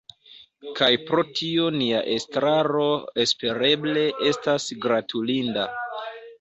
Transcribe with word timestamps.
Kaj 0.79 0.87
pro 1.09 1.25
tio 1.39 1.67
nia 1.75 1.99
estraro 2.15 2.87
espereble 3.27 4.09
estas 4.33 4.69
gratulinda. 4.89 5.71